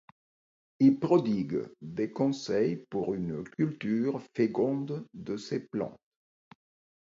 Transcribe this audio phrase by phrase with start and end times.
[0.79, 6.01] Il prodigue des conseils pour une culture féconde de ces plantes.